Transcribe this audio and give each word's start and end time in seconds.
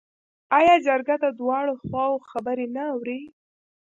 آیا 0.59 0.75
جرګه 0.85 1.15
د 1.19 1.25
دواړو 1.39 1.73
خواوو 1.83 2.25
خبرې 2.29 2.67
نه 2.75 2.83
اوري؟ 2.93 3.19